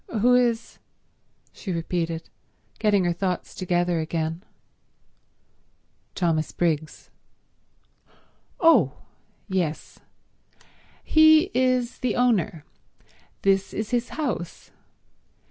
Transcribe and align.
"Who 0.21 0.33
is—?" 0.33 0.79
she 1.53 1.71
repeated, 1.71 2.27
getting 2.79 3.03
her 3.05 3.13
thoughts 3.13 3.53
together 3.53 3.99
again. 3.99 4.43
"Thomas 6.15 6.51
Briggs." 6.51 7.11
"Oh. 8.59 8.93
Yes. 9.47 9.99
He 11.03 11.51
is 11.53 11.99
the 11.99 12.15
owner. 12.15 12.65
This 13.43 13.73
is 13.75 13.91
his 13.91 14.09
house. 14.17 14.71